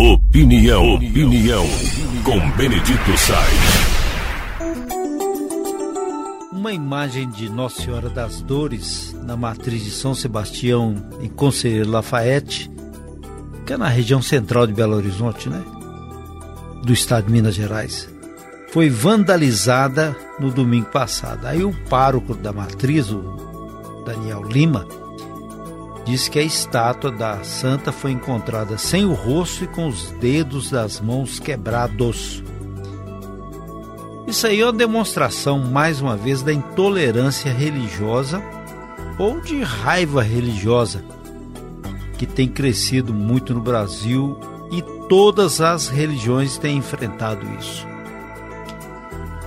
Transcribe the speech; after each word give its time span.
Opinião, 0.00 0.94
opinião, 0.94 1.66
com 2.24 2.50
Benedito 2.52 3.18
Sainz. 3.18 4.70
Uma 6.50 6.72
imagem 6.72 7.28
de 7.28 7.50
Nossa 7.50 7.82
Senhora 7.82 8.08
das 8.08 8.40
Dores 8.40 9.14
na 9.26 9.36
matriz 9.36 9.84
de 9.84 9.90
São 9.90 10.14
Sebastião, 10.14 10.94
em 11.20 11.28
Conselheiro 11.28 11.90
Lafayette, 11.90 12.70
que 13.66 13.74
é 13.74 13.76
na 13.76 13.88
região 13.88 14.22
central 14.22 14.66
de 14.66 14.72
Belo 14.72 14.96
Horizonte, 14.96 15.50
né? 15.50 15.62
Do 16.82 16.94
estado 16.94 17.26
de 17.26 17.32
Minas 17.32 17.54
Gerais. 17.54 18.08
Foi 18.72 18.88
vandalizada 18.88 20.16
no 20.38 20.50
domingo 20.50 20.86
passado. 20.86 21.46
Aí 21.46 21.62
o 21.62 21.74
pároco 21.90 22.34
da 22.34 22.54
matriz, 22.54 23.10
o 23.10 24.02
Daniel 24.06 24.44
Lima, 24.44 24.86
diz 26.04 26.28
que 26.28 26.38
a 26.38 26.42
estátua 26.42 27.10
da 27.10 27.42
santa 27.44 27.92
foi 27.92 28.12
encontrada 28.12 28.78
sem 28.78 29.04
o 29.04 29.12
rosto 29.12 29.64
e 29.64 29.66
com 29.66 29.86
os 29.88 30.10
dedos 30.12 30.70
das 30.70 31.00
mãos 31.00 31.38
quebrados. 31.38 32.42
Isso 34.26 34.46
aí 34.46 34.60
é 34.60 34.64
uma 34.64 34.72
demonstração, 34.72 35.58
mais 35.58 36.00
uma 36.00 36.16
vez, 36.16 36.42
da 36.42 36.52
intolerância 36.52 37.52
religiosa 37.52 38.42
ou 39.18 39.40
de 39.40 39.62
raiva 39.62 40.22
religiosa 40.22 41.04
que 42.16 42.26
tem 42.26 42.46
crescido 42.46 43.14
muito 43.14 43.54
no 43.54 43.60
Brasil 43.60 44.38
e 44.70 44.82
todas 45.08 45.60
as 45.60 45.88
religiões 45.88 46.58
têm 46.58 46.76
enfrentado 46.76 47.46
isso. 47.58 47.86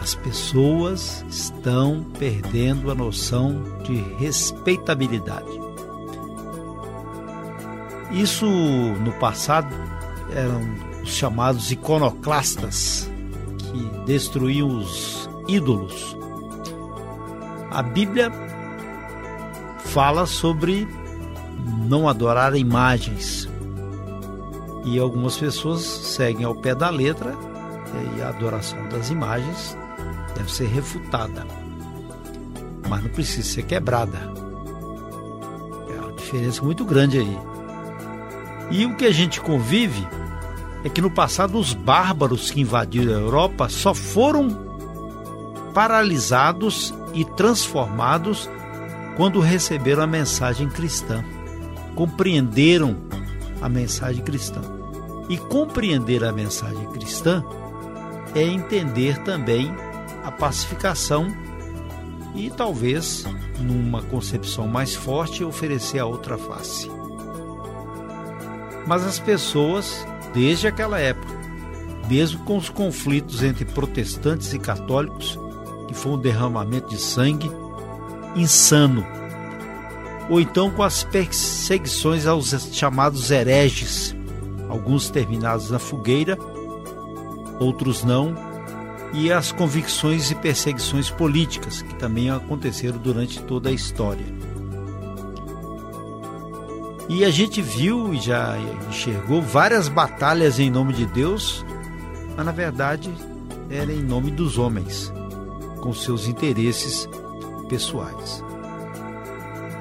As 0.00 0.16
pessoas 0.16 1.24
estão 1.28 2.04
perdendo 2.18 2.90
a 2.90 2.94
noção 2.94 3.62
de 3.84 3.94
respeitabilidade. 4.18 5.65
Isso 8.10 8.46
no 8.46 9.12
passado 9.12 9.74
eram 10.34 10.60
os 11.02 11.10
chamados 11.10 11.70
iconoclastas, 11.70 13.10
que 13.58 14.04
destruíam 14.04 14.68
os 14.68 15.28
ídolos. 15.48 16.16
A 17.70 17.82
Bíblia 17.82 18.32
fala 19.84 20.26
sobre 20.26 20.88
não 21.88 22.08
adorar 22.08 22.56
imagens. 22.56 23.48
E 24.84 24.98
algumas 24.98 25.36
pessoas 25.36 25.82
seguem 25.82 26.44
ao 26.44 26.54
pé 26.54 26.74
da 26.74 26.88
letra 26.90 27.34
e 28.16 28.22
a 28.22 28.28
adoração 28.28 28.88
das 28.88 29.10
imagens 29.10 29.76
deve 30.36 30.52
ser 30.52 30.68
refutada. 30.68 31.46
Mas 32.88 33.02
não 33.02 33.10
precisa 33.10 33.46
ser 33.48 33.62
quebrada. 33.62 34.18
É 35.88 36.00
uma 36.00 36.12
diferença 36.12 36.62
muito 36.62 36.84
grande 36.84 37.18
aí. 37.18 37.55
E 38.70 38.84
o 38.84 38.96
que 38.96 39.04
a 39.04 39.12
gente 39.12 39.40
convive 39.40 40.06
é 40.84 40.88
que 40.88 41.00
no 41.00 41.10
passado 41.10 41.58
os 41.58 41.72
bárbaros 41.72 42.50
que 42.50 42.60
invadiram 42.60 43.12
a 43.12 43.20
Europa 43.20 43.68
só 43.68 43.94
foram 43.94 44.48
paralisados 45.72 46.94
e 47.12 47.24
transformados 47.24 48.48
quando 49.16 49.40
receberam 49.40 50.02
a 50.02 50.06
mensagem 50.06 50.68
cristã. 50.68 51.24
Compreenderam 51.94 52.96
a 53.60 53.68
mensagem 53.68 54.22
cristã. 54.22 54.60
E 55.28 55.36
compreender 55.36 56.22
a 56.22 56.32
mensagem 56.32 56.86
cristã 56.90 57.44
é 58.34 58.42
entender 58.42 59.18
também 59.24 59.74
a 60.22 60.30
pacificação 60.30 61.26
e 62.34 62.50
talvez, 62.50 63.24
numa 63.58 64.02
concepção 64.02 64.68
mais 64.68 64.94
forte, 64.94 65.42
oferecer 65.42 65.98
a 65.98 66.06
outra 66.06 66.36
face. 66.36 66.90
Mas 68.86 69.04
as 69.04 69.18
pessoas, 69.18 70.06
desde 70.32 70.68
aquela 70.68 70.98
época, 70.98 71.34
mesmo 72.08 72.44
com 72.44 72.56
os 72.56 72.68
conflitos 72.68 73.42
entre 73.42 73.64
protestantes 73.64 74.52
e 74.52 74.58
católicos, 74.58 75.38
que 75.88 75.94
foi 75.94 76.12
um 76.12 76.18
derramamento 76.18 76.88
de 76.88 76.98
sangue 76.98 77.50
insano, 78.36 79.04
ou 80.28 80.40
então 80.40 80.70
com 80.70 80.82
as 80.82 81.02
perseguições 81.04 82.26
aos 82.26 82.50
chamados 82.72 83.30
hereges, 83.30 84.14
alguns 84.68 85.10
terminados 85.10 85.70
na 85.70 85.78
fogueira, 85.78 86.38
outros 87.58 88.04
não, 88.04 88.34
e 89.12 89.32
as 89.32 89.52
convicções 89.52 90.30
e 90.30 90.34
perseguições 90.34 91.10
políticas, 91.10 91.82
que 91.82 91.94
também 91.94 92.30
aconteceram 92.30 92.98
durante 92.98 93.40
toda 93.42 93.68
a 93.68 93.72
história. 93.72 94.26
E 97.08 97.24
a 97.24 97.30
gente 97.30 97.62
viu 97.62 98.12
e 98.12 98.20
já 98.20 98.56
enxergou 98.88 99.40
várias 99.40 99.88
batalhas 99.88 100.58
em 100.58 100.70
nome 100.70 100.92
de 100.92 101.06
Deus, 101.06 101.64
mas 102.36 102.44
na 102.44 102.50
verdade 102.50 103.12
era 103.70 103.92
em 103.92 104.02
nome 104.02 104.32
dos 104.32 104.58
homens, 104.58 105.12
com 105.80 105.92
seus 105.92 106.26
interesses 106.26 107.08
pessoais. 107.68 108.42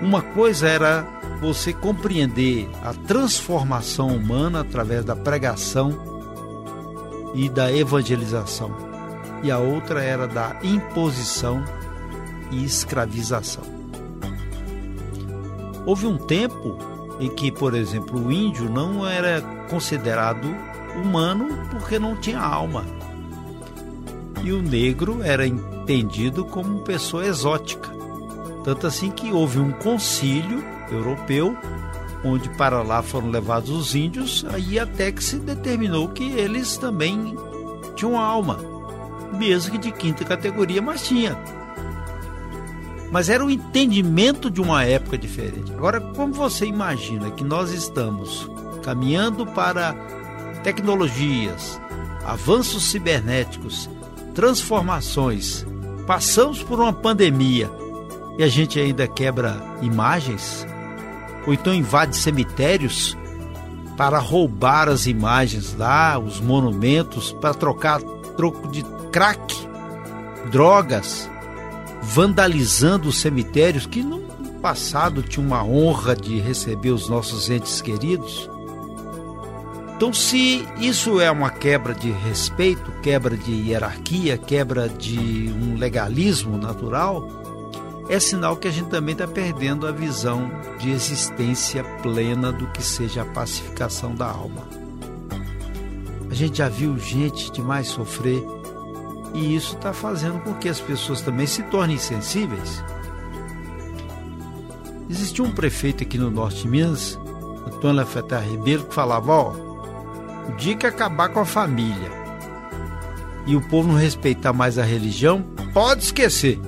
Uma 0.00 0.20
coisa 0.20 0.68
era 0.68 1.06
você 1.40 1.72
compreender 1.72 2.68
a 2.82 2.92
transformação 2.92 4.08
humana 4.08 4.60
através 4.60 5.04
da 5.04 5.14
pregação 5.14 5.96
e 7.34 7.48
da 7.48 7.72
evangelização, 7.72 8.74
e 9.44 9.50
a 9.50 9.58
outra 9.58 10.02
era 10.02 10.26
da 10.26 10.56
imposição 10.62 11.64
e 12.50 12.64
escravização. 12.64 13.64
Houve 15.86 16.06
um 16.06 16.16
tempo 16.16 16.91
em 17.22 17.28
que, 17.28 17.52
por 17.52 17.72
exemplo, 17.72 18.26
o 18.26 18.32
índio 18.32 18.68
não 18.68 19.06
era 19.06 19.40
considerado 19.70 20.48
humano 20.96 21.56
porque 21.70 21.96
não 21.96 22.16
tinha 22.16 22.40
alma. 22.40 22.84
E 24.42 24.52
o 24.52 24.60
negro 24.60 25.22
era 25.22 25.46
entendido 25.46 26.44
como 26.44 26.80
pessoa 26.80 27.24
exótica. 27.24 27.88
Tanto 28.64 28.88
assim 28.88 29.08
que 29.12 29.30
houve 29.30 29.60
um 29.60 29.70
concílio 29.70 30.64
europeu 30.90 31.56
onde 32.24 32.48
para 32.50 32.82
lá 32.82 33.02
foram 33.02 33.30
levados 33.30 33.70
os 33.70 33.94
índios, 33.94 34.44
aí 34.52 34.78
até 34.78 35.12
que 35.12 35.22
se 35.22 35.36
determinou 35.36 36.08
que 36.08 36.24
eles 36.24 36.76
também 36.76 37.36
tinham 37.94 38.18
alma, 38.18 38.58
mesmo 39.32 39.72
que 39.72 39.78
de 39.78 39.92
quinta 39.92 40.24
categoria, 40.24 40.80
mas 40.82 41.06
tinha 41.06 41.36
mas 43.12 43.28
era 43.28 43.44
o 43.44 43.50
entendimento 43.50 44.50
de 44.50 44.58
uma 44.62 44.84
época 44.84 45.18
diferente. 45.18 45.70
Agora, 45.70 46.00
como 46.00 46.32
você 46.32 46.64
imagina 46.64 47.30
que 47.30 47.44
nós 47.44 47.70
estamos 47.70 48.50
caminhando 48.82 49.46
para 49.46 49.92
tecnologias, 50.64 51.78
avanços 52.24 52.84
cibernéticos, 52.84 53.88
transformações, 54.34 55.66
passamos 56.06 56.62
por 56.62 56.80
uma 56.80 56.92
pandemia 56.92 57.70
e 58.38 58.42
a 58.42 58.48
gente 58.48 58.80
ainda 58.80 59.06
quebra 59.06 59.62
imagens? 59.82 60.66
Ou 61.46 61.52
então 61.52 61.74
invade 61.74 62.16
cemitérios 62.16 63.14
para 63.94 64.18
roubar 64.18 64.88
as 64.88 65.06
imagens 65.06 65.76
lá, 65.76 66.18
os 66.18 66.40
monumentos, 66.40 67.30
para 67.30 67.52
trocar 67.52 68.00
troco 68.38 68.68
de 68.68 68.82
crack, 69.12 69.54
drogas, 70.50 71.30
vandalizando 72.02 73.08
os 73.08 73.18
cemitérios 73.18 73.86
que 73.86 74.02
no 74.02 74.20
passado 74.60 75.22
tinha 75.22 75.44
uma 75.44 75.64
honra 75.64 76.14
de 76.14 76.38
receber 76.38 76.90
os 76.90 77.08
nossos 77.08 77.48
entes 77.48 77.80
queridos. 77.80 78.50
Então, 79.96 80.12
se 80.12 80.66
isso 80.78 81.20
é 81.20 81.30
uma 81.30 81.48
quebra 81.48 81.94
de 81.94 82.10
respeito, 82.10 82.90
quebra 83.02 83.36
de 83.36 83.52
hierarquia, 83.52 84.36
quebra 84.36 84.88
de 84.88 85.52
um 85.60 85.76
legalismo 85.76 86.58
natural, 86.58 87.28
é 88.08 88.18
sinal 88.18 88.56
que 88.56 88.66
a 88.66 88.70
gente 88.70 88.88
também 88.88 89.12
está 89.12 89.28
perdendo 89.28 89.86
a 89.86 89.92
visão 89.92 90.50
de 90.78 90.90
existência 90.90 91.84
plena 92.02 92.50
do 92.52 92.66
que 92.68 92.82
seja 92.82 93.22
a 93.22 93.26
pacificação 93.26 94.14
da 94.14 94.26
alma. 94.26 94.66
A 96.28 96.34
gente 96.34 96.58
já 96.58 96.68
viu 96.68 96.98
gente 96.98 97.52
demais 97.52 97.86
sofrer 97.86 98.44
e 99.34 99.54
isso 99.54 99.76
está 99.76 99.92
fazendo 99.92 100.40
com 100.40 100.54
que 100.54 100.68
as 100.68 100.80
pessoas 100.80 101.22
também 101.22 101.46
se 101.46 101.62
tornem 101.64 101.98
sensíveis. 101.98 102.82
Existia 105.08 105.44
um 105.44 105.50
prefeito 105.50 106.02
aqui 106.02 106.18
no 106.18 106.30
norte 106.30 106.62
de 106.62 106.68
Minas, 106.68 107.18
Antônio 107.66 107.96
Lafetar 107.96 108.42
Ribeiro, 108.42 108.84
que 108.84 108.94
falava: 108.94 109.32
Ó, 109.32 109.52
o 110.48 110.56
dia 110.56 110.76
que 110.76 110.86
acabar 110.86 111.28
com 111.28 111.40
a 111.40 111.44
família 111.44 112.10
e 113.46 113.56
o 113.56 113.60
povo 113.60 113.88
não 113.88 113.96
respeitar 113.96 114.52
mais 114.52 114.78
a 114.78 114.84
religião, 114.84 115.42
pode 115.72 116.04
esquecer. 116.04 116.60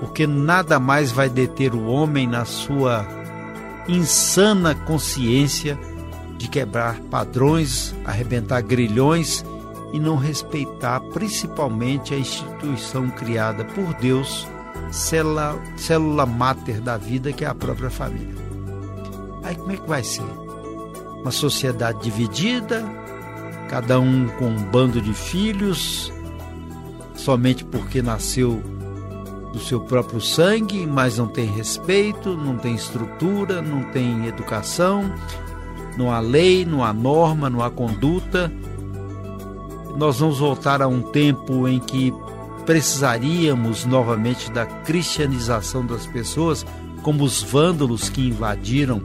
Porque 0.00 0.26
nada 0.26 0.78
mais 0.78 1.10
vai 1.10 1.28
deter 1.28 1.74
o 1.74 1.86
homem 1.86 2.26
na 2.26 2.44
sua 2.44 3.06
insana 3.88 4.74
consciência 4.74 5.78
de 6.36 6.48
quebrar 6.48 7.00
padrões, 7.10 7.94
arrebentar 8.04 8.62
grilhões 8.62 9.44
e 9.92 9.98
não 9.98 10.16
respeitar 10.16 11.00
principalmente 11.00 12.14
a 12.14 12.18
instituição 12.18 13.08
criada 13.10 13.64
por 13.64 13.94
Deus, 13.94 14.46
célula, 14.90 15.58
célula 15.76 16.26
máter 16.26 16.80
da 16.80 16.96
vida, 16.96 17.32
que 17.32 17.44
é 17.44 17.48
a 17.48 17.54
própria 17.54 17.90
família. 17.90 18.34
Aí 19.42 19.54
como 19.54 19.72
é 19.72 19.76
que 19.76 19.88
vai 19.88 20.04
ser? 20.04 20.48
uma 21.20 21.30
sociedade 21.30 22.00
dividida, 22.02 22.84
cada 23.68 24.00
um 24.00 24.28
com 24.38 24.46
um 24.46 24.62
bando 24.62 25.00
de 25.00 25.12
filhos, 25.12 26.12
somente 27.14 27.64
porque 27.64 28.00
nasceu 28.00 28.62
do 29.52 29.58
seu 29.58 29.80
próprio 29.80 30.20
sangue, 30.20 30.86
mas 30.86 31.18
não 31.18 31.26
tem 31.26 31.46
respeito, 31.46 32.36
não 32.36 32.56
tem 32.56 32.74
estrutura, 32.74 33.60
não 33.60 33.82
tem 33.90 34.26
educação, 34.26 35.12
não 35.96 36.12
há 36.12 36.20
lei, 36.20 36.64
não 36.64 36.84
há 36.84 36.92
norma, 36.92 37.50
não 37.50 37.62
há 37.62 37.70
conduta. 37.70 38.52
Nós 39.98 40.20
vamos 40.20 40.38
voltar 40.38 40.80
a 40.80 40.86
um 40.86 41.02
tempo 41.02 41.66
em 41.66 41.80
que 41.80 42.14
precisaríamos 42.64 43.84
novamente 43.84 44.48
da 44.48 44.64
cristianização 44.64 45.84
das 45.84 46.06
pessoas, 46.06 46.64
como 47.02 47.24
os 47.24 47.42
vândalos 47.42 48.08
que 48.08 48.28
invadiram 48.28 49.02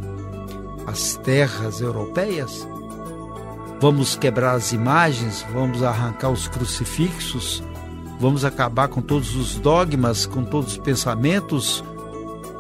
as 0.85 1.15
terras 1.15 1.81
europeias? 1.81 2.67
Vamos 3.81 4.15
quebrar 4.15 4.53
as 4.53 4.71
imagens, 4.71 5.43
vamos 5.51 5.81
arrancar 5.81 6.29
os 6.29 6.47
crucifixos, 6.47 7.63
vamos 8.19 8.45
acabar 8.45 8.87
com 8.87 9.01
todos 9.01 9.35
os 9.35 9.55
dogmas, 9.55 10.27
com 10.27 10.43
todos 10.43 10.73
os 10.73 10.77
pensamentos? 10.77 11.83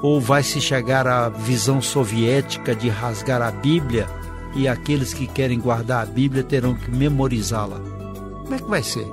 Ou 0.01 0.19
vai 0.19 0.41
se 0.41 0.59
chegar 0.59 1.05
à 1.05 1.29
visão 1.29 1.83
soviética 1.83 2.75
de 2.75 2.89
rasgar 2.89 3.43
a 3.43 3.51
Bíblia 3.51 4.09
e 4.55 4.67
aqueles 4.67 5.13
que 5.13 5.27
querem 5.27 5.59
guardar 5.59 6.01
a 6.01 6.05
Bíblia 6.07 6.43
terão 6.43 6.73
que 6.73 6.89
memorizá-la? 6.89 8.02
Como 8.43 8.55
é 8.55 8.59
que 8.59 8.69
vai 8.69 8.83
ser? 8.83 9.07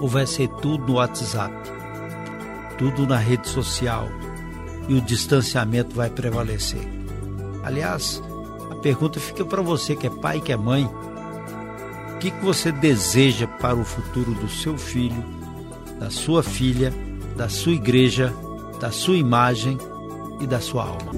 ou 0.00 0.08
vai 0.08 0.26
ser 0.26 0.48
tudo 0.48 0.86
no 0.86 0.94
WhatsApp, 0.94 1.54
tudo 2.76 3.06
na 3.06 3.16
rede 3.16 3.48
social 3.48 4.08
e 4.88 4.94
o 4.94 5.00
distanciamento 5.00 5.94
vai 5.94 6.08
prevalecer? 6.08 6.86
Aliás, 7.62 8.22
a 8.70 8.76
pergunta 8.76 9.20
fica 9.20 9.44
para 9.44 9.60
você 9.60 9.96
que 9.96 10.06
é 10.06 10.10
pai, 10.10 10.40
que 10.40 10.52
é 10.52 10.56
mãe. 10.56 10.88
O 12.14 12.18
que, 12.18 12.30
que 12.30 12.44
você 12.44 12.72
deseja 12.72 13.46
para 13.46 13.76
o 13.76 13.84
futuro 13.84 14.32
do 14.34 14.48
seu 14.48 14.76
filho, 14.76 15.22
da 15.98 16.10
sua 16.10 16.42
filha, 16.42 16.92
da 17.36 17.48
sua 17.48 17.72
igreja, 17.72 18.32
da 18.80 18.90
sua 18.90 19.16
imagem 19.16 19.78
e 20.40 20.46
da 20.46 20.60
sua 20.60 20.84
alma? 20.84 21.12